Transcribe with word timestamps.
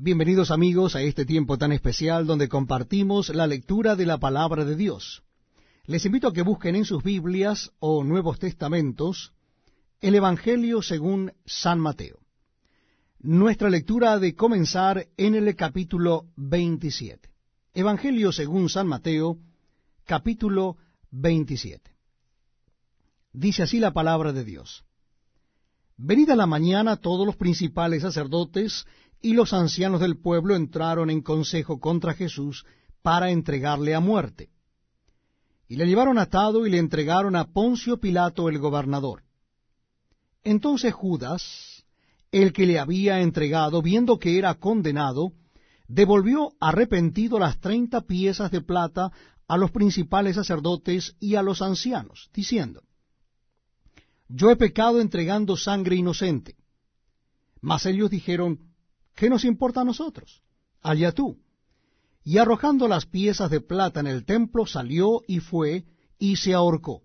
Bienvenidos 0.00 0.52
amigos 0.52 0.94
a 0.94 1.02
este 1.02 1.26
tiempo 1.26 1.58
tan 1.58 1.72
especial 1.72 2.24
donde 2.24 2.48
compartimos 2.48 3.30
la 3.30 3.48
lectura 3.48 3.96
de 3.96 4.06
la 4.06 4.18
palabra 4.18 4.64
de 4.64 4.76
Dios. 4.76 5.24
Les 5.86 6.06
invito 6.06 6.28
a 6.28 6.32
que 6.32 6.42
busquen 6.42 6.76
en 6.76 6.84
sus 6.84 7.02
Biblias 7.02 7.72
o 7.80 8.04
Nuevos 8.04 8.38
Testamentos 8.38 9.32
el 10.00 10.14
Evangelio 10.14 10.82
según 10.82 11.32
San 11.44 11.80
Mateo. 11.80 12.20
Nuestra 13.18 13.70
lectura 13.70 14.12
ha 14.12 14.18
de 14.20 14.36
comenzar 14.36 15.08
en 15.16 15.34
el 15.34 15.56
capítulo 15.56 16.26
27. 16.36 17.28
Evangelio 17.74 18.30
según 18.30 18.68
San 18.68 18.86
Mateo, 18.86 19.36
capítulo 20.04 20.76
27. 21.10 21.90
Dice 23.32 23.64
así 23.64 23.80
la 23.80 23.92
palabra 23.92 24.32
de 24.32 24.44
Dios. 24.44 24.84
Venida 26.00 26.36
la 26.36 26.46
mañana 26.46 26.94
todos 26.94 27.26
los 27.26 27.34
principales 27.34 28.02
sacerdotes 28.02 28.86
y 29.20 29.32
los 29.32 29.52
ancianos 29.52 30.00
del 30.00 30.18
pueblo 30.18 30.54
entraron 30.54 31.10
en 31.10 31.22
consejo 31.22 31.80
contra 31.80 32.14
Jesús 32.14 32.64
para 33.02 33.30
entregarle 33.30 33.94
a 33.94 34.00
muerte. 34.00 34.50
Y 35.68 35.76
le 35.76 35.86
llevaron 35.86 36.18
atado 36.18 36.66
y 36.66 36.70
le 36.70 36.78
entregaron 36.78 37.36
a 37.36 37.52
Poncio 37.52 37.98
Pilato 37.98 38.48
el 38.48 38.58
gobernador. 38.58 39.22
Entonces 40.44 40.94
Judas, 40.94 41.84
el 42.32 42.52
que 42.52 42.66
le 42.66 42.78
había 42.78 43.20
entregado, 43.20 43.82
viendo 43.82 44.18
que 44.18 44.38
era 44.38 44.54
condenado, 44.54 45.32
devolvió 45.88 46.52
arrepentido 46.60 47.38
las 47.38 47.58
treinta 47.60 48.02
piezas 48.02 48.50
de 48.50 48.60
plata 48.60 49.10
a 49.46 49.56
los 49.56 49.70
principales 49.70 50.36
sacerdotes 50.36 51.16
y 51.18 51.34
a 51.34 51.42
los 51.42 51.62
ancianos, 51.62 52.30
diciendo, 52.32 52.82
Yo 54.28 54.50
he 54.50 54.56
pecado 54.56 55.00
entregando 55.00 55.56
sangre 55.56 55.96
inocente. 55.96 56.56
Mas 57.60 57.86
ellos 57.86 58.10
dijeron, 58.10 58.67
¿qué 59.18 59.28
nos 59.28 59.44
importa 59.44 59.80
a 59.80 59.84
nosotros? 59.84 60.42
Allá 60.80 61.12
tú. 61.12 61.38
Y 62.22 62.38
arrojando 62.38 62.86
las 62.86 63.04
piezas 63.04 63.50
de 63.50 63.60
plata 63.60 64.00
en 64.00 64.06
el 64.06 64.24
templo, 64.24 64.64
salió 64.64 65.22
y 65.26 65.40
fue 65.40 65.84
y 66.18 66.36
se 66.36 66.54
ahorcó. 66.54 67.02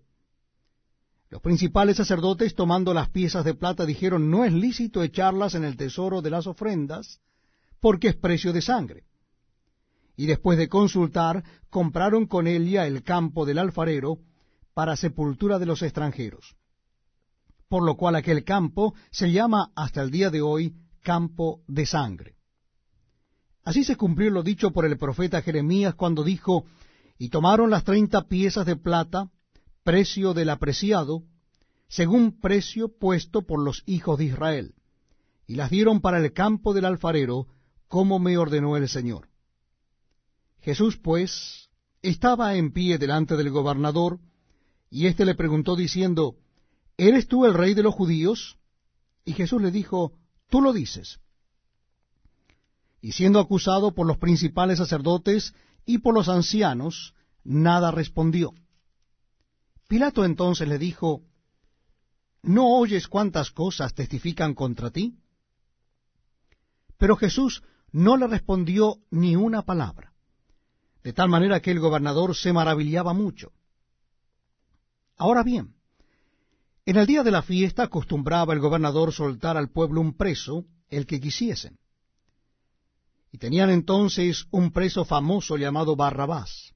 Los 1.28 1.42
principales 1.42 1.96
sacerdotes, 1.96 2.54
tomando 2.54 2.94
las 2.94 3.08
piezas 3.10 3.44
de 3.44 3.54
plata, 3.54 3.84
dijeron, 3.84 4.30
no 4.30 4.44
es 4.44 4.52
lícito 4.52 5.02
echarlas 5.02 5.56
en 5.56 5.64
el 5.64 5.76
tesoro 5.76 6.22
de 6.22 6.30
las 6.30 6.46
ofrendas, 6.46 7.20
porque 7.80 8.08
es 8.08 8.14
precio 8.16 8.52
de 8.52 8.62
sangre. 8.62 9.04
Y 10.16 10.26
después 10.26 10.56
de 10.56 10.68
consultar, 10.68 11.42
compraron 11.68 12.26
con 12.26 12.46
ella 12.46 12.86
el 12.86 13.02
campo 13.02 13.44
del 13.44 13.58
alfarero 13.58 14.18
para 14.72 14.96
sepultura 14.96 15.58
de 15.58 15.66
los 15.66 15.82
extranjeros. 15.82 16.54
Por 17.68 17.82
lo 17.82 17.96
cual 17.96 18.14
aquel 18.14 18.44
campo 18.44 18.94
se 19.10 19.32
llama 19.32 19.72
hasta 19.74 20.02
el 20.02 20.12
día 20.12 20.30
de 20.30 20.42
hoy 20.42 20.76
campo 21.04 21.62
de 21.68 21.86
sangre. 21.86 22.34
Así 23.62 23.84
se 23.84 23.96
cumplió 23.96 24.30
lo 24.30 24.42
dicho 24.42 24.72
por 24.72 24.84
el 24.86 24.98
profeta 24.98 25.42
Jeremías 25.42 25.94
cuando 25.94 26.24
dijo, 26.24 26.64
y 27.16 27.28
tomaron 27.28 27.70
las 27.70 27.84
treinta 27.84 28.26
piezas 28.26 28.66
de 28.66 28.74
plata, 28.74 29.30
precio 29.84 30.34
del 30.34 30.50
apreciado, 30.50 31.22
según 31.88 32.40
precio 32.40 32.88
puesto 32.88 33.42
por 33.42 33.62
los 33.62 33.84
hijos 33.86 34.18
de 34.18 34.24
Israel, 34.24 34.74
y 35.46 35.54
las 35.54 35.70
dieron 35.70 36.00
para 36.00 36.18
el 36.18 36.32
campo 36.32 36.74
del 36.74 36.86
alfarero, 36.86 37.46
como 37.86 38.18
me 38.18 38.36
ordenó 38.36 38.76
el 38.76 38.88
Señor. 38.88 39.28
Jesús, 40.60 40.96
pues, 40.96 41.70
estaba 42.02 42.56
en 42.56 42.72
pie 42.72 42.98
delante 42.98 43.36
del 43.36 43.50
gobernador, 43.50 44.18
y 44.90 45.06
éste 45.06 45.24
le 45.24 45.34
preguntó 45.34 45.76
diciendo, 45.76 46.36
¿Eres 46.96 47.28
tú 47.28 47.44
el 47.44 47.54
rey 47.54 47.74
de 47.74 47.82
los 47.82 47.94
judíos? 47.94 48.58
Y 49.24 49.32
Jesús 49.32 49.60
le 49.60 49.70
dijo, 49.70 50.12
Tú 50.48 50.60
lo 50.60 50.72
dices. 50.72 51.20
Y 53.00 53.12
siendo 53.12 53.40
acusado 53.40 53.92
por 53.92 54.06
los 54.06 54.18
principales 54.18 54.78
sacerdotes 54.78 55.54
y 55.84 55.98
por 55.98 56.14
los 56.14 56.28
ancianos, 56.28 57.14
nada 57.42 57.90
respondió. 57.90 58.54
Pilato 59.88 60.24
entonces 60.24 60.66
le 60.66 60.78
dijo, 60.78 61.22
¿No 62.44 62.76
oyes 62.76 63.08
cuántas 63.08 63.50
cosas 63.50 63.94
testifican 63.94 64.54
contra 64.54 64.90
ti? 64.90 65.16
Pero 66.98 67.16
Jesús 67.16 67.62
no 67.90 68.16
le 68.16 68.26
respondió 68.26 68.98
ni 69.10 69.34
una 69.34 69.62
palabra, 69.62 70.12
de 71.02 71.12
tal 71.12 71.28
manera 71.28 71.60
que 71.60 71.70
el 71.70 71.80
gobernador 71.80 72.36
se 72.36 72.52
maravillaba 72.52 73.14
mucho. 73.14 73.52
Ahora 75.16 75.42
bien, 75.42 75.74
en 76.86 76.96
el 76.96 77.06
día 77.06 77.22
de 77.22 77.30
la 77.30 77.42
fiesta 77.42 77.84
acostumbraba 77.84 78.52
el 78.52 78.60
gobernador 78.60 79.12
soltar 79.12 79.56
al 79.56 79.70
pueblo 79.70 80.00
un 80.00 80.16
preso, 80.16 80.66
el 80.88 81.06
que 81.06 81.20
quisiesen. 81.20 81.78
Y 83.32 83.38
tenían 83.38 83.70
entonces 83.70 84.46
un 84.50 84.70
preso 84.70 85.04
famoso 85.04 85.56
llamado 85.56 85.96
Barrabás. 85.96 86.74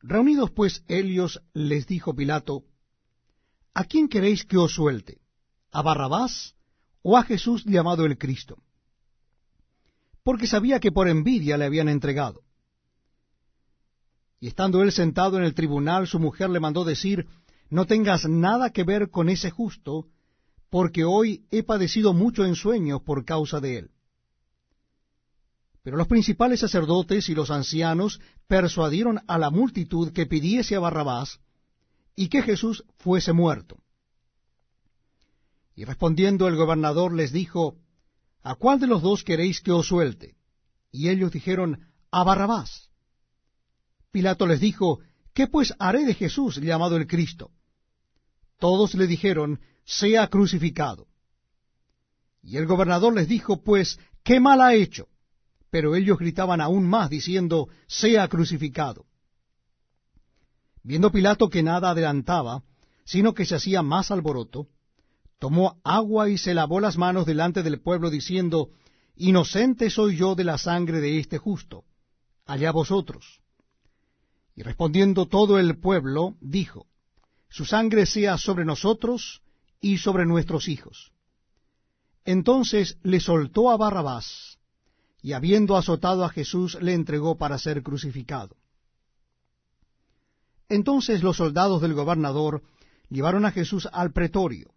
Reunidos 0.00 0.50
pues 0.50 0.84
ellos, 0.86 1.42
les 1.54 1.86
dijo 1.86 2.14
Pilato, 2.14 2.64
¿A 3.72 3.84
quién 3.84 4.08
queréis 4.08 4.44
que 4.44 4.56
os 4.56 4.74
suelte? 4.74 5.20
¿A 5.72 5.82
Barrabás 5.82 6.54
o 7.02 7.16
a 7.16 7.24
Jesús 7.24 7.64
llamado 7.64 8.04
el 8.04 8.18
Cristo? 8.18 8.62
Porque 10.22 10.46
sabía 10.46 10.78
que 10.78 10.92
por 10.92 11.08
envidia 11.08 11.56
le 11.56 11.64
habían 11.64 11.88
entregado. 11.88 12.42
Y 14.38 14.48
estando 14.48 14.82
él 14.82 14.92
sentado 14.92 15.38
en 15.38 15.44
el 15.44 15.54
tribunal, 15.54 16.06
su 16.06 16.20
mujer 16.20 16.50
le 16.50 16.60
mandó 16.60 16.84
decir, 16.84 17.26
no 17.70 17.86
tengas 17.86 18.28
nada 18.28 18.70
que 18.70 18.84
ver 18.84 19.10
con 19.10 19.28
ese 19.28 19.50
justo, 19.50 20.06
porque 20.70 21.04
hoy 21.04 21.46
he 21.50 21.62
padecido 21.62 22.12
mucho 22.12 22.44
en 22.44 22.54
sueños 22.54 23.02
por 23.02 23.24
causa 23.24 23.60
de 23.60 23.78
él. 23.78 23.90
Pero 25.82 25.96
los 25.96 26.08
principales 26.08 26.60
sacerdotes 26.60 27.28
y 27.28 27.34
los 27.34 27.50
ancianos 27.50 28.20
persuadieron 28.46 29.20
a 29.26 29.38
la 29.38 29.50
multitud 29.50 30.12
que 30.12 30.26
pidiese 30.26 30.74
a 30.76 30.80
Barrabás 30.80 31.40
y 32.16 32.28
que 32.28 32.42
Jesús 32.42 32.84
fuese 32.96 33.32
muerto. 33.32 33.78
Y 35.76 35.84
respondiendo 35.84 36.48
el 36.48 36.56
gobernador 36.56 37.12
les 37.12 37.32
dijo, 37.32 37.76
¿A 38.42 38.54
cuál 38.54 38.78
de 38.80 38.86
los 38.86 39.02
dos 39.02 39.24
queréis 39.24 39.60
que 39.60 39.72
os 39.72 39.88
suelte? 39.88 40.36
Y 40.90 41.08
ellos 41.08 41.32
dijeron, 41.32 41.86
A 42.10 42.24
Barrabás. 42.24 42.90
Pilato 44.10 44.46
les 44.46 44.60
dijo, 44.60 45.00
¿Qué 45.34 45.48
pues 45.48 45.74
haré 45.80 46.04
de 46.04 46.14
Jesús 46.14 46.56
llamado 46.56 46.96
el 46.96 47.08
Cristo? 47.08 47.50
Todos 48.60 48.94
le 48.94 49.08
dijeron, 49.08 49.60
sea 49.84 50.28
crucificado. 50.28 51.08
Y 52.40 52.56
el 52.56 52.66
gobernador 52.66 53.14
les 53.14 53.26
dijo, 53.26 53.62
pues, 53.62 53.98
¿qué 54.22 54.38
mal 54.38 54.60
ha 54.60 54.74
hecho? 54.74 55.08
Pero 55.70 55.96
ellos 55.96 56.18
gritaban 56.18 56.60
aún 56.60 56.86
más, 56.86 57.10
diciendo, 57.10 57.68
sea 57.88 58.28
crucificado. 58.28 59.06
Viendo 60.84 61.10
Pilato 61.10 61.50
que 61.50 61.64
nada 61.64 61.90
adelantaba, 61.90 62.62
sino 63.04 63.34
que 63.34 63.44
se 63.44 63.56
hacía 63.56 63.82
más 63.82 64.12
alboroto, 64.12 64.68
tomó 65.40 65.80
agua 65.82 66.28
y 66.28 66.38
se 66.38 66.54
lavó 66.54 66.78
las 66.78 66.96
manos 66.96 67.26
delante 67.26 67.64
del 67.64 67.80
pueblo, 67.80 68.08
diciendo, 68.08 68.70
Inocente 69.16 69.90
soy 69.90 70.16
yo 70.16 70.36
de 70.36 70.44
la 70.44 70.58
sangre 70.58 71.00
de 71.00 71.18
este 71.18 71.38
justo, 71.38 71.84
allá 72.46 72.70
vosotros. 72.70 73.43
Y 74.56 74.62
respondiendo 74.62 75.26
todo 75.26 75.58
el 75.58 75.78
pueblo, 75.78 76.36
dijo, 76.40 76.86
Su 77.48 77.64
sangre 77.64 78.06
sea 78.06 78.38
sobre 78.38 78.64
nosotros 78.64 79.42
y 79.80 79.98
sobre 79.98 80.26
nuestros 80.26 80.68
hijos. 80.68 81.12
Entonces 82.24 82.98
le 83.02 83.20
soltó 83.20 83.70
a 83.70 83.76
Barrabás, 83.76 84.58
y 85.20 85.32
habiendo 85.32 85.76
azotado 85.76 86.24
a 86.24 86.28
Jesús, 86.28 86.78
le 86.80 86.94
entregó 86.94 87.36
para 87.36 87.58
ser 87.58 87.82
crucificado. 87.82 88.56
Entonces 90.68 91.22
los 91.22 91.36
soldados 91.36 91.82
del 91.82 91.94
gobernador 91.94 92.62
llevaron 93.10 93.44
a 93.44 93.50
Jesús 93.50 93.88
al 93.92 94.12
pretorio, 94.12 94.70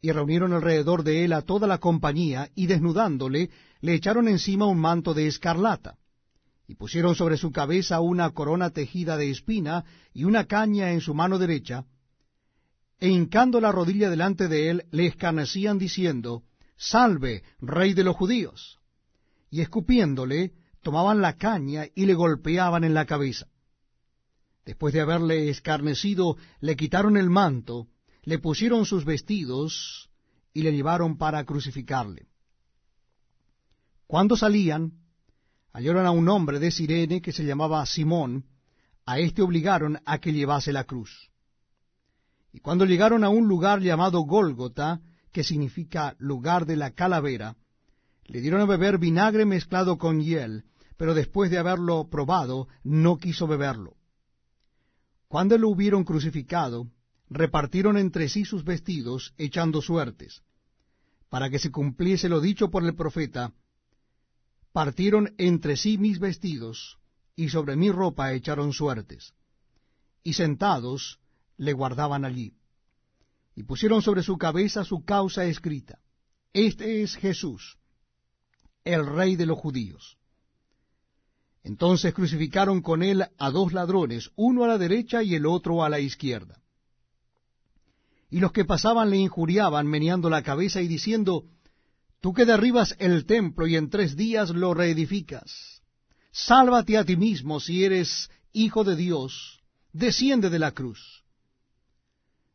y 0.00 0.12
reunieron 0.12 0.52
alrededor 0.52 1.02
de 1.02 1.24
él 1.24 1.32
a 1.32 1.42
toda 1.42 1.66
la 1.66 1.78
compañía, 1.78 2.50
y 2.54 2.66
desnudándole, 2.66 3.50
le 3.80 3.94
echaron 3.94 4.28
encima 4.28 4.66
un 4.66 4.78
manto 4.78 5.14
de 5.14 5.26
escarlata 5.26 5.98
y 6.68 6.74
pusieron 6.74 7.14
sobre 7.14 7.38
su 7.38 7.50
cabeza 7.50 8.00
una 8.00 8.30
corona 8.30 8.70
tejida 8.70 9.16
de 9.16 9.30
espina 9.30 9.86
y 10.12 10.24
una 10.24 10.44
caña 10.44 10.92
en 10.92 11.00
su 11.00 11.14
mano 11.14 11.38
derecha, 11.38 11.86
e 13.00 13.08
hincando 13.08 13.60
la 13.60 13.72
rodilla 13.72 14.10
delante 14.10 14.48
de 14.48 14.70
él, 14.70 14.84
le 14.90 15.06
escarnecían 15.06 15.78
diciendo, 15.78 16.42
Salve, 16.76 17.42
rey 17.60 17.94
de 17.94 18.04
los 18.04 18.16
judíos. 18.16 18.78
Y 19.50 19.62
escupiéndole, 19.62 20.52
tomaban 20.82 21.22
la 21.22 21.36
caña 21.36 21.86
y 21.94 22.04
le 22.04 22.14
golpeaban 22.14 22.84
en 22.84 22.92
la 22.92 23.06
cabeza. 23.06 23.46
Después 24.66 24.92
de 24.92 25.00
haberle 25.00 25.48
escarnecido, 25.48 26.36
le 26.60 26.76
quitaron 26.76 27.16
el 27.16 27.30
manto, 27.30 27.86
le 28.24 28.38
pusieron 28.38 28.84
sus 28.84 29.06
vestidos 29.06 30.10
y 30.52 30.62
le 30.62 30.72
llevaron 30.72 31.16
para 31.16 31.44
crucificarle. 31.44 32.26
Cuando 34.06 34.36
salían, 34.36 34.92
hallaron 35.72 36.06
a 36.06 36.10
un 36.10 36.28
hombre 36.28 36.58
de 36.58 36.70
Sirene 36.70 37.20
que 37.20 37.32
se 37.32 37.44
llamaba 37.44 37.84
Simón, 37.86 38.44
a 39.06 39.18
éste 39.18 39.42
obligaron 39.42 40.00
a 40.04 40.18
que 40.18 40.32
llevase 40.32 40.72
la 40.72 40.84
cruz. 40.84 41.30
Y 42.52 42.60
cuando 42.60 42.84
llegaron 42.84 43.24
a 43.24 43.28
un 43.28 43.48
lugar 43.48 43.80
llamado 43.80 44.20
Gólgota, 44.20 45.00
que 45.32 45.44
significa 45.44 46.16
lugar 46.18 46.66
de 46.66 46.76
la 46.76 46.92
calavera, 46.92 47.56
Le 48.24 48.42
dieron 48.42 48.60
a 48.60 48.66
beber 48.66 48.98
vinagre 48.98 49.46
mezclado 49.46 49.96
con 49.96 50.20
hiel, 50.20 50.64
pero 50.98 51.14
después 51.14 51.50
de 51.50 51.56
haberlo 51.56 52.08
probado, 52.10 52.68
no 52.84 53.16
quiso 53.16 53.46
beberlo. 53.46 53.96
Cuando 55.28 55.56
lo 55.56 55.70
hubieron 55.70 56.04
crucificado, 56.04 56.88
repartieron 57.30 57.96
entre 57.96 58.28
sí 58.28 58.44
sus 58.44 58.64
vestidos, 58.64 59.32
echando 59.38 59.80
suertes. 59.80 60.42
Para 61.30 61.48
que 61.48 61.58
se 61.58 61.70
cumpliese 61.70 62.28
lo 62.28 62.40
dicho 62.40 62.68
por 62.70 62.84
el 62.84 62.94
profeta, 62.94 63.54
partieron 64.72 65.34
entre 65.38 65.76
sí 65.76 65.98
mis 65.98 66.18
vestidos, 66.18 66.98
y 67.36 67.48
sobre 67.48 67.76
mi 67.76 67.90
ropa 67.90 68.32
echaron 68.32 68.72
suertes. 68.72 69.34
Y 70.22 70.32
sentados 70.32 71.20
le 71.56 71.72
guardaban 71.72 72.24
allí. 72.24 72.54
Y 73.54 73.62
pusieron 73.64 74.02
sobre 74.02 74.22
su 74.22 74.38
cabeza 74.38 74.84
su 74.84 75.04
causa 75.04 75.44
escrita. 75.44 75.98
Este 76.52 77.02
es 77.02 77.16
Jesús, 77.16 77.78
el 78.84 79.06
rey 79.06 79.36
de 79.36 79.46
los 79.46 79.58
judíos. 79.58 80.16
Entonces 81.62 82.14
crucificaron 82.14 82.80
con 82.80 83.02
él 83.02 83.24
a 83.36 83.50
dos 83.50 83.72
ladrones, 83.72 84.30
uno 84.36 84.64
a 84.64 84.68
la 84.68 84.78
derecha 84.78 85.22
y 85.22 85.34
el 85.34 85.46
otro 85.46 85.84
a 85.84 85.88
la 85.88 86.00
izquierda. 86.00 86.62
Y 88.30 88.40
los 88.40 88.52
que 88.52 88.64
pasaban 88.64 89.10
le 89.10 89.18
injuriaban, 89.18 89.86
meneando 89.86 90.30
la 90.30 90.42
cabeza 90.42 90.80
y 90.80 90.88
diciendo, 90.88 91.44
Tú 92.20 92.32
que 92.32 92.44
derribas 92.44 92.96
el 92.98 93.26
templo 93.26 93.66
y 93.66 93.76
en 93.76 93.90
tres 93.90 94.16
días 94.16 94.50
lo 94.50 94.74
reedificas, 94.74 95.82
sálvate 96.32 96.96
a 96.98 97.04
ti 97.04 97.16
mismo 97.16 97.60
si 97.60 97.84
eres 97.84 98.30
hijo 98.52 98.82
de 98.82 98.96
Dios, 98.96 99.60
desciende 99.92 100.50
de 100.50 100.58
la 100.58 100.72
cruz. 100.72 101.24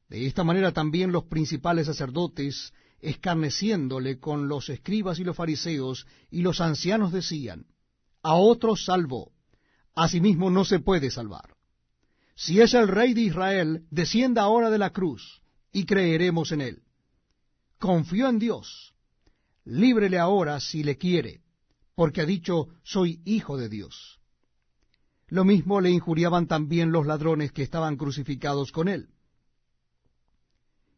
De 0.09 0.27
esta 0.27 0.43
manera 0.43 0.73
también 0.73 1.11
los 1.11 1.23
principales 1.25 1.87
sacerdotes, 1.87 2.73
escarneciéndole 2.99 4.19
con 4.19 4.47
los 4.47 4.69
escribas 4.69 5.19
y 5.19 5.23
los 5.23 5.35
fariseos 5.35 6.07
y 6.29 6.41
los 6.41 6.61
ancianos 6.61 7.11
decían, 7.11 7.65
a 8.21 8.35
otros 8.35 8.85
salvó, 8.85 9.31
a 9.95 10.07
sí 10.07 10.19
mismo 10.19 10.49
no 10.49 10.65
se 10.65 10.79
puede 10.79 11.09
salvar. 11.09 11.55
Si 12.35 12.59
es 12.59 12.73
el 12.73 12.87
rey 12.87 13.13
de 13.13 13.21
Israel, 13.21 13.85
descienda 13.91 14.41
ahora 14.41 14.69
de 14.69 14.77
la 14.77 14.91
cruz, 14.91 15.41
y 15.71 15.85
creeremos 15.85 16.51
en 16.51 16.61
él. 16.61 16.83
Confió 17.79 18.27
en 18.29 18.39
Dios, 18.39 18.92
líbrele 19.65 20.19
ahora 20.19 20.59
si 20.59 20.83
le 20.83 20.97
quiere, 20.97 21.41
porque 21.95 22.21
ha 22.21 22.25
dicho, 22.25 22.67
soy 22.83 23.21
hijo 23.25 23.57
de 23.57 23.69
Dios. 23.69 24.19
Lo 25.27 25.45
mismo 25.45 25.81
le 25.81 25.89
injuriaban 25.89 26.47
también 26.47 26.91
los 26.91 27.05
ladrones 27.05 27.51
que 27.51 27.63
estaban 27.63 27.97
crucificados 27.97 28.71
con 28.71 28.87
él. 28.87 29.09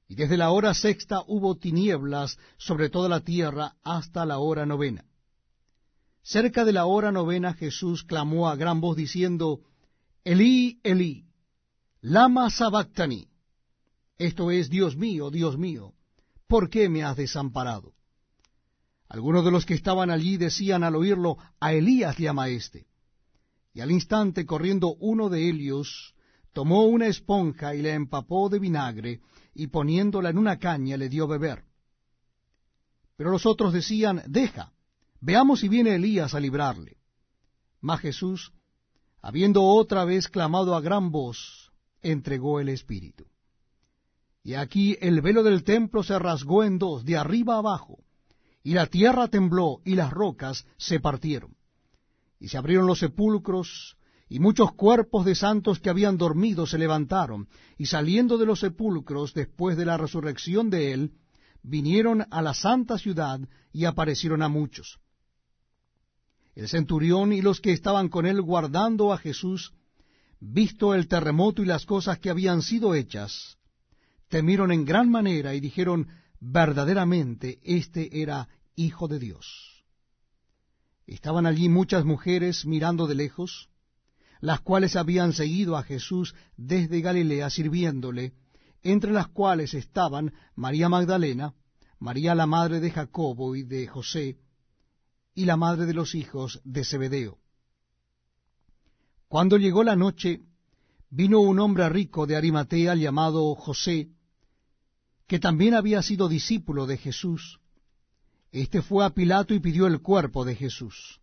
Y 0.07 0.15
desde 0.15 0.38
la 0.38 0.51
hora 0.51 0.73
sexta 0.73 1.23
hubo 1.27 1.56
tinieblas 1.56 2.38
sobre 2.57 2.89
toda 2.89 3.09
la 3.09 3.21
tierra 3.21 3.75
hasta 3.83 4.25
la 4.25 4.39
hora 4.39 4.65
novena. 4.65 5.06
Cerca 6.21 6.65
de 6.65 6.73
la 6.73 6.85
hora 6.85 7.12
novena 7.12 7.53
Jesús 7.53 8.03
clamó 8.03 8.50
a 8.50 8.56
gran 8.56 8.81
voz 8.81 8.97
diciendo, 8.97 9.62
Elí, 10.23 10.79
Elí, 10.83 11.25
lama 12.01 12.50
sabactani. 12.50 13.27
Esto 14.17 14.51
es, 14.51 14.69
Dios 14.69 14.95
mío, 14.95 15.29
Dios 15.29 15.57
mío, 15.57 15.94
¿por 16.47 16.69
qué 16.69 16.89
me 16.89 17.03
has 17.03 17.17
desamparado? 17.17 17.94
Algunos 19.07 19.45
de 19.45 19.51
los 19.51 19.65
que 19.65 19.73
estaban 19.73 20.09
allí 20.09 20.37
decían 20.37 20.83
al 20.83 20.95
oírlo, 20.95 21.37
a 21.59 21.73
Elías 21.73 22.17
llama 22.17 22.49
éste. 22.49 22.87
Y 23.73 23.81
al 23.81 23.91
instante, 23.91 24.45
corriendo 24.45 24.95
uno 24.99 25.29
de 25.29 25.49
ellos, 25.49 26.15
tomó 26.53 26.85
una 26.85 27.07
esponja 27.07 27.75
y 27.75 27.81
la 27.81 27.93
empapó 27.93 28.49
de 28.49 28.59
vinagre, 28.59 29.21
y 29.53 29.67
poniéndola 29.67 30.29
en 30.29 30.37
una 30.37 30.59
caña 30.59 30.97
le 30.97 31.09
dio 31.09 31.27
beber. 31.27 31.63
Pero 33.15 33.29
los 33.29 33.45
otros 33.45 33.73
decían, 33.73 34.23
deja, 34.27 34.73
Veamos 35.25 35.61
si 35.61 35.69
viene 35.69 35.95
Elías 35.95 36.35
a 36.35 36.39
librarle. 36.39 36.97
Mas 37.81 38.01
Jesús, 38.01 38.53
habiendo 39.23 39.63
otra 39.63 40.05
vez 40.05 40.27
clamado 40.27 40.75
a 40.75 40.81
gran 40.81 41.11
voz, 41.11 41.71
entregó 42.03 42.59
el 42.59 42.69
Espíritu. 42.69 43.25
Y 44.43 44.53
aquí 44.53 44.95
el 45.01 45.21
velo 45.21 45.41
del 45.41 45.63
templo 45.63 46.03
se 46.03 46.19
rasgó 46.19 46.63
en 46.63 46.77
dos, 46.77 47.05
de 47.05 47.17
arriba 47.17 47.57
abajo, 47.57 48.04
y 48.65 48.73
la 48.73 48.88
tierra 48.88 49.27
tembló, 49.27 49.79
y 49.85 49.94
las 49.94 50.12
rocas 50.12 50.65
se 50.77 51.00
partieron. 51.00 51.56
Y 52.39 52.47
se 52.47 52.57
abrieron 52.57 52.88
los 52.88 52.97
sepulcros, 52.97 53.95
y 54.27 54.39
muchos 54.39 54.73
cuerpos 54.73 55.23
de 55.23 55.35
santos 55.35 55.79
que 55.79 55.91
habían 55.91 56.17
dormido 56.17 56.65
se 56.65 56.79
levantaron, 56.79 57.47
y 57.77 57.85
saliendo 57.85 58.39
de 58.39 58.47
los 58.47 58.62
sepulcros 58.62 59.35
después 59.35 59.77
de 59.77 59.85
la 59.85 59.97
resurrección 59.97 60.71
de 60.71 60.94
él, 60.94 61.12
vinieron 61.62 62.25
a 62.31 62.41
la 62.41 62.56
santa 62.56 62.97
ciudad 62.97 63.39
y 63.71 63.85
aparecieron 63.85 64.41
a 64.41 64.50
muchos. 64.50 64.97
El 66.56 66.67
centurión 66.67 67.33
y 67.33 67.44
los 67.44 67.62
que 67.62 67.71
estaban 67.71 68.09
con 68.09 68.25
él 68.25 68.41
guardando 68.41 69.13
a 69.13 69.19
Jesús, 69.19 69.73
visto 70.39 70.95
el 70.95 71.07
terremoto 71.07 71.62
y 71.62 71.67
las 71.67 71.85
cosas 71.85 72.17
que 72.17 72.31
habían 72.31 72.63
sido 72.63 72.95
hechas, 72.95 73.59
temieron 74.27 74.71
en 74.71 74.85
gran 74.85 75.12
manera 75.12 75.53
y 75.53 75.59
dijeron, 75.59 76.07
verdaderamente 76.39 77.59
este 77.63 78.21
era 78.21 78.47
Hijo 78.75 79.07
de 79.07 79.19
Dios. 79.19 79.85
Estaban 81.07 81.45
allí 81.45 81.69
muchas 81.69 82.03
mujeres 82.03 82.65
mirando 82.65 83.07
de 83.07 83.15
lejos, 83.15 83.69
las 84.41 84.61
cuales 84.61 84.95
habían 84.95 85.33
seguido 85.33 85.77
a 85.77 85.83
Jesús 85.83 86.35
desde 86.57 87.01
Galilea 87.01 87.49
sirviéndole, 87.49 88.33
entre 88.83 89.11
las 89.11 89.27
cuales 89.27 89.73
estaban 89.73 90.33
María 90.55 90.89
Magdalena, 90.89 91.53
María 91.99 92.35
la 92.35 92.45
madre 92.45 92.79
de 92.79 92.91
Jacobo 92.91 93.55
y 93.55 93.63
de 93.63 93.88
José, 93.88 94.38
y 95.33 95.45
la 95.45 95.57
madre 95.57 95.85
de 95.85 95.93
los 95.93 96.15
hijos 96.15 96.61
de 96.63 96.83
Zebedeo. 96.83 97.39
Cuando 99.27 99.57
llegó 99.57 99.83
la 99.83 99.95
noche, 99.95 100.41
vino 101.09 101.39
un 101.39 101.59
hombre 101.59 101.89
rico 101.89 102.25
de 102.27 102.35
Arimatea 102.35 102.95
llamado 102.95 103.55
José, 103.55 104.09
que 105.27 105.39
también 105.39 105.74
había 105.74 106.01
sido 106.01 106.27
discípulo 106.27 106.86
de 106.86 106.98
Jesús. 106.98 107.60
Este 108.51 108.81
fue 108.81 109.06
a 109.06 109.10
Pilato 109.10 109.54
y 109.54 109.60
pidió 109.60 109.88
el 109.88 110.01
cuerpo 110.01 110.45
de 110.45 110.56
Jesús. 110.56 111.19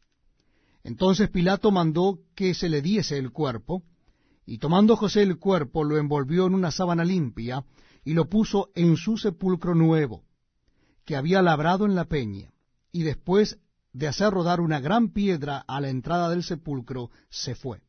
Entonces 0.85 1.31
Pilato 1.31 1.71
mandó 1.71 2.19
que 2.35 2.55
se 2.55 2.69
le 2.69 2.83
diese 2.83 3.17
el 3.17 3.31
cuerpo, 3.31 3.83
y 4.45 4.59
tomando 4.59 4.97
José 4.97 5.23
el 5.23 5.39
cuerpo 5.39 5.85
lo 5.85 5.99
envolvió 5.99 6.47
en 6.47 6.55
una 6.55 6.73
sábana 6.73 7.05
limpia 7.05 7.65
y 8.05 8.15
lo 8.15 8.29
puso 8.29 8.71
en 8.75 8.97
su 8.97 9.17
sepulcro 9.17 9.75
nuevo, 9.75 10.25
que 11.05 11.17
había 11.17 11.41
labrado 11.41 11.87
en 11.87 11.95
la 11.95 12.07
peña, 12.07 12.53
y 12.91 13.05
después 13.05 13.61
de 13.93 14.09
hacer 14.09 14.33
rodar 14.33 14.61
una 14.61 14.81
gran 14.81 15.13
piedra 15.13 15.59
a 15.69 15.81
la 15.81 15.91
entrada 15.91 16.29
del 16.31 16.43
sepulcro, 16.43 17.11
se 17.31 17.55
fue. 17.55 17.83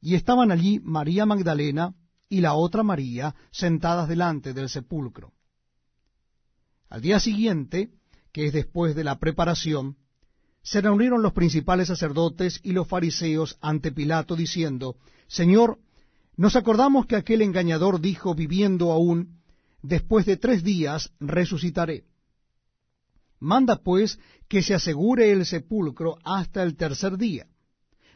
Y 0.00 0.16
estaban 0.16 0.50
allí 0.50 0.80
María 0.80 1.24
Magdalena 1.26 1.94
y 2.34 2.40
la 2.40 2.54
otra 2.54 2.82
María 2.82 3.36
sentadas 3.52 4.08
delante 4.08 4.52
del 4.52 4.68
sepulcro. 4.68 5.32
Al 6.88 7.00
día 7.00 7.20
siguiente, 7.20 7.90
que 8.32 8.46
es 8.46 8.52
después 8.52 8.96
de 8.96 9.04
la 9.04 9.20
preparación, 9.20 9.96
se 10.60 10.80
reunieron 10.80 11.22
los 11.22 11.32
principales 11.32 11.86
sacerdotes 11.86 12.58
y 12.64 12.72
los 12.72 12.88
fariseos 12.88 13.56
ante 13.60 13.92
Pilato, 13.92 14.34
diciendo, 14.34 14.96
Señor, 15.28 15.78
nos 16.36 16.56
acordamos 16.56 17.06
que 17.06 17.14
aquel 17.14 17.40
engañador 17.40 18.00
dijo, 18.00 18.34
viviendo 18.34 18.90
aún, 18.90 19.38
después 19.82 20.26
de 20.26 20.36
tres 20.36 20.64
días 20.64 21.12
resucitaré. 21.20 22.02
Manda 23.38 23.76
pues 23.76 24.18
que 24.48 24.60
se 24.60 24.74
asegure 24.74 25.30
el 25.30 25.46
sepulcro 25.46 26.18
hasta 26.24 26.64
el 26.64 26.74
tercer 26.74 27.16
día. 27.16 27.46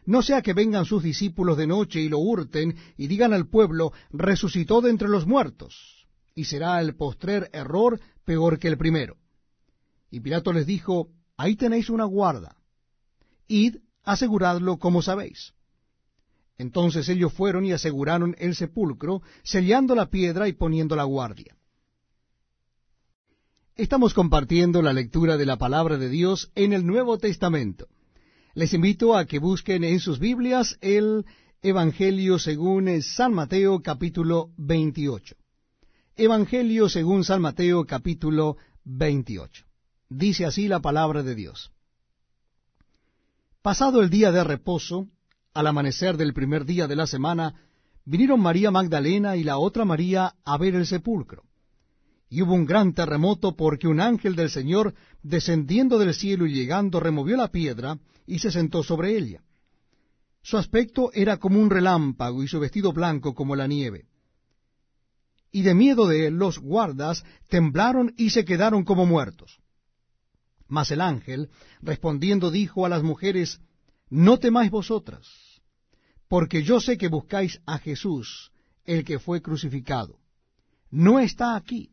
No 0.09 0.23
sea 0.23 0.41
que 0.41 0.55
vengan 0.55 0.87
sus 0.87 1.03
discípulos 1.03 1.59
de 1.59 1.67
noche 1.67 2.01
y 2.01 2.09
lo 2.09 2.19
hurten 2.19 2.75
y 2.97 3.09
digan 3.09 3.35
al 3.35 3.47
pueblo, 3.47 3.93
resucitó 4.11 4.81
de 4.81 4.89
entre 4.89 5.07
los 5.07 5.27
muertos, 5.27 6.09
y 6.35 6.45
será 6.45 6.81
el 6.81 6.97
postrer 6.97 7.51
error 7.53 8.01
peor 8.25 8.59
que 8.59 8.69
el 8.69 8.79
primero. 8.79 9.19
Y 10.11 10.21
Pilato 10.21 10.55
les 10.55 10.65
dijo, 10.65 11.11
ahí 11.37 11.57
tenéis 11.57 11.91
una 11.91 12.05
guarda, 12.05 12.57
id, 13.49 13.77
aseguradlo 14.03 14.79
como 14.79 15.03
sabéis. 15.03 15.53
Entonces 16.57 17.07
ellos 17.11 17.35
fueron 17.35 17.67
y 17.67 17.73
aseguraron 17.73 18.35
el 18.39 18.55
sepulcro, 18.55 19.21
sellando 19.43 19.95
la 19.95 20.09
piedra 20.09 20.49
y 20.49 20.55
poniendo 20.55 20.97
la 20.97 21.05
guardia. 21.05 21.55
Estamos 23.77 24.15
compartiendo 24.15 24.81
la 24.81 24.95
lectura 24.95 25.37
de 25.37 25.45
la 25.45 25.59
palabra 25.59 25.99
de 25.99 26.09
Dios 26.09 26.51
en 26.55 26.73
el 26.73 26.87
Nuevo 26.87 27.19
Testamento. 27.19 27.89
Les 28.59 28.75
invito 28.75 29.17
a 29.17 29.25
que 29.25 29.39
busquen 29.39 29.85
en 29.85 30.01
sus 30.01 30.19
Biblias 30.19 30.77
el 30.81 31.25
Evangelio 31.63 32.41
según 32.41 33.03
San 33.03 33.33
Mateo 33.33 33.83
capítulo 33.85 34.51
28. 34.57 35.37
Evangelio 36.17 36.89
según 36.89 37.23
San 37.23 37.41
Mateo 37.41 37.87
capítulo 37.87 38.57
28. 38.83 39.65
Dice 40.09 40.45
así 40.45 40.67
la 40.67 40.81
palabra 40.81 41.23
de 41.23 41.37
Dios. 41.37 41.71
Pasado 43.63 44.03
el 44.03 44.11
día 44.11 44.33
de 44.33 44.43
reposo, 44.43 45.07
al 45.55 45.69
amanecer 45.69 46.17
del 46.17 46.35
primer 46.35 46.65
día 46.65 46.89
de 46.89 46.97
la 46.97 47.07
semana, 47.07 47.55
vinieron 48.05 48.41
María 48.41 48.73
Magdalena 48.73 49.37
y 49.37 49.45
la 49.45 49.59
otra 49.59 49.85
María 49.85 50.35
a 50.45 50.59
ver 50.59 50.75
el 50.75 50.87
sepulcro 50.87 51.48
y 52.31 52.43
hubo 52.43 52.55
un 52.55 52.67
gran 52.67 52.93
terremoto 52.93 53.57
porque 53.57 53.89
un 53.89 54.01
ángel 54.01 54.37
del 54.37 54.51
Señor, 54.51 54.95
descendiendo 55.23 55.99
del 55.99 56.15
cielo 56.15 56.47
y 56.47 56.53
llegando, 56.53 57.01
removió 57.01 57.37
la 57.37 57.49
piedra 57.49 57.99
y 58.27 58.39
se 58.39 58.51
sentó 58.51 58.83
sobre 58.83 59.17
ella. 59.17 59.43
Su 60.43 60.59
aspecto 60.59 61.11
era 61.15 61.39
como 61.39 61.61
un 61.61 61.71
relámpago 61.71 62.43
y 62.43 62.49
su 62.49 62.61
vestido 62.61 62.93
blanco 62.93 63.35
como 63.35 63.57
la 63.57 63.67
nieve. 63.67 64.07
Y 65.51 65.63
de 65.63 65.75
miedo 65.75 66.07
de 66.07 66.27
él 66.27 66.35
los 66.35 66.59
guardas 66.59 67.25
temblaron 67.49 68.13
y 68.17 68.31
se 68.31 68.45
quedaron 68.45 68.85
como 68.85 69.07
muertos. 69.07 69.59
Mas 70.67 70.91
el 70.91 71.01
ángel, 71.01 71.49
respondiendo, 71.81 72.51
dijo 72.51 72.85
a 72.85 72.91
las 72.91 73.03
mujeres, 73.03 73.61
No 74.11 74.39
temáis 74.39 74.71
vosotras, 74.71 75.27
porque 76.29 76.63
yo 76.63 76.81
sé 76.81 76.99
que 76.99 77.09
buscáis 77.09 77.61
a 77.65 77.79
Jesús, 77.79 78.53
el 78.85 79.05
que 79.05 79.19
fue 79.19 79.41
crucificado. 79.41 80.19
No 80.91 81.19
está 81.19 81.57
aquí 81.57 81.91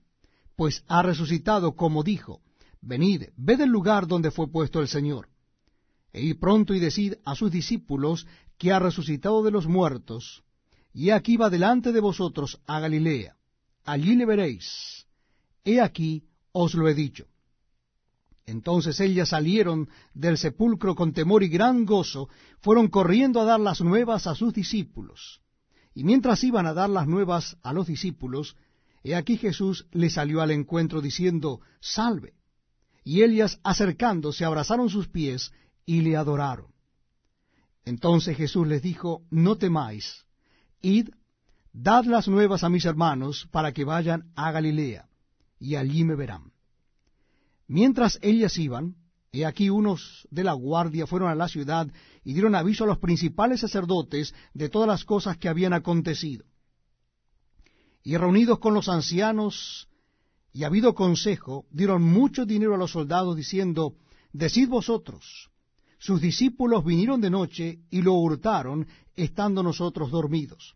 pues 0.56 0.84
ha 0.88 1.02
resucitado 1.02 1.76
como 1.76 2.04
dijo, 2.04 2.42
venid, 2.82 3.24
ved 3.36 3.62
el 3.62 3.70
lugar 3.70 4.08
donde 4.08 4.32
fue 4.32 4.48
puesto 4.48 4.82
el 4.82 4.88
Señor. 4.88 5.30
E 6.14 6.22
id 6.22 6.40
pronto 6.40 6.74
y 6.74 6.80
decid 6.80 7.16
a 7.26 7.36
sus 7.36 7.52
discípulos 7.52 8.26
que 8.58 8.72
ha 8.72 8.80
resucitado 8.80 9.44
de 9.44 9.52
los 9.52 9.68
muertos, 9.68 10.44
y 10.94 11.10
aquí 11.10 11.36
va 11.36 11.50
delante 11.50 11.92
de 11.92 12.00
vosotros 12.00 12.62
a 12.66 12.80
Galilea. 12.80 13.36
Allí 13.84 14.16
le 14.16 14.26
veréis. 14.26 15.06
He 15.66 15.82
aquí 15.82 16.24
os 16.54 16.74
lo 16.74 16.88
he 16.88 16.94
dicho. 16.94 17.26
Entonces 18.46 19.00
ellas 19.00 19.30
salieron 19.30 19.90
del 20.14 20.38
sepulcro 20.38 20.96
con 20.96 21.12
temor 21.14 21.44
y 21.44 21.50
gran 21.50 21.86
gozo, 21.86 22.30
fueron 22.62 22.88
corriendo 22.88 23.42
a 23.42 23.46
dar 23.46 23.60
las 23.60 23.82
nuevas 23.82 24.28
a 24.28 24.36
sus 24.36 24.54
discípulos. 24.54 25.42
Y 25.94 26.04
mientras 26.04 26.44
iban 26.44 26.68
a 26.68 26.74
dar 26.74 26.90
las 26.90 27.08
nuevas 27.08 27.58
a 27.64 27.74
los 27.74 27.88
discípulos, 27.88 28.56
He 29.06 29.14
aquí 29.14 29.38
Jesús 29.38 29.86
le 29.92 30.10
salió 30.10 30.42
al 30.42 30.50
encuentro 30.50 31.00
diciendo, 31.00 31.62
Salve. 31.80 32.34
Y 33.04 33.22
ellas 33.22 33.60
acercándose 33.64 34.44
abrazaron 34.46 34.90
sus 34.90 35.08
pies 35.08 35.52
y 35.86 36.02
le 36.02 36.18
adoraron. 36.18 36.74
Entonces 37.84 38.36
Jesús 38.36 38.66
les 38.66 38.82
dijo, 38.82 39.22
No 39.30 39.58
temáis, 39.58 40.26
id, 40.82 41.10
dad 41.72 42.06
las 42.06 42.28
nuevas 42.28 42.64
a 42.64 42.70
mis 42.70 42.86
hermanos 42.86 43.48
para 43.52 43.74
que 43.74 43.84
vayan 43.84 44.32
a 44.36 44.52
Galilea, 44.52 45.08
y 45.60 45.76
allí 45.76 46.04
me 46.04 46.16
verán. 46.16 46.52
Mientras 47.68 48.18
ellas 48.24 48.58
iban, 48.58 48.96
he 49.32 49.46
aquí 49.46 49.70
unos 49.70 50.28
de 50.32 50.44
la 50.44 50.54
guardia 50.54 51.06
fueron 51.06 51.30
a 51.30 51.36
la 51.36 51.48
ciudad 51.48 51.88
y 52.24 52.34
dieron 52.34 52.56
aviso 52.56 52.86
a 52.86 52.88
los 52.88 52.98
principales 52.98 53.60
sacerdotes 53.60 54.34
de 54.56 54.68
todas 54.68 54.88
las 54.88 55.06
cosas 55.06 55.38
que 55.38 55.48
habían 55.48 55.74
acontecido 55.74 56.44
y 58.06 58.16
reunidos 58.18 58.60
con 58.60 58.76
los 58.76 58.88
ancianos 58.88 59.90
y 60.54 60.64
habido 60.64 60.94
consejo, 60.94 61.66
dieron 61.72 62.04
mucho 62.04 62.46
dinero 62.46 62.76
a 62.76 62.78
los 62.78 62.92
soldados, 62.92 63.36
diciendo, 63.36 63.96
Decid 64.32 64.70
vosotros, 64.70 65.50
sus 65.98 66.22
discípulos 66.22 66.86
vinieron 66.86 67.20
de 67.20 67.32
noche 67.32 67.80
y 67.90 68.04
lo 68.04 68.14
hurtaron, 68.14 68.88
estando 69.16 69.64
nosotros 69.64 70.12
dormidos. 70.12 70.76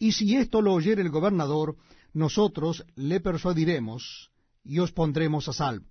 Y 0.00 0.12
si 0.12 0.34
esto 0.34 0.60
lo 0.60 0.74
oyere 0.74 1.00
el 1.00 1.10
gobernador, 1.10 1.76
nosotros 2.12 2.84
le 2.96 3.20
persuadiremos 3.20 4.30
y 4.64 4.80
os 4.80 4.90
pondremos 4.90 5.48
a 5.48 5.52
salvo. 5.52 5.86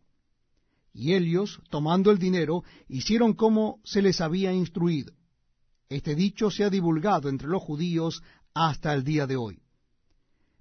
Y 0.93 1.13
ellos, 1.13 1.61
tomando 1.69 2.11
el 2.11 2.19
dinero, 2.19 2.65
hicieron 2.89 3.33
como 3.33 3.79
se 3.85 4.01
les 4.01 4.19
había 4.19 4.51
instruido. 4.51 5.13
Este 5.87 6.13
dicho 6.13 6.51
se 6.51 6.65
ha 6.65 6.69
divulgado 6.69 7.29
entre 7.29 7.47
los 7.47 7.63
judíos 7.63 8.21
hasta 8.53 8.93
el 8.93 9.05
día 9.05 9.25
de 9.27 9.37
hoy. 9.37 9.61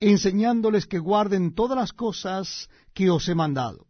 enseñándoles 0.00 0.86
que 0.86 0.98
guarden 0.98 1.54
todas 1.54 1.76
las 1.76 1.92
cosas 1.92 2.68
que 2.92 3.10
os 3.10 3.28
he 3.28 3.34
mandado. 3.34 3.86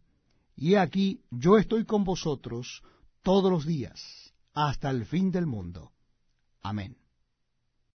Y 0.55 0.75
aquí 0.75 1.21
yo 1.29 1.57
estoy 1.57 1.85
con 1.85 2.03
vosotros 2.03 2.81
todos 3.21 3.51
los 3.51 3.65
días, 3.65 4.33
hasta 4.53 4.89
el 4.89 5.05
fin 5.05 5.31
del 5.31 5.45
mundo. 5.45 5.91
Amén. 6.61 6.97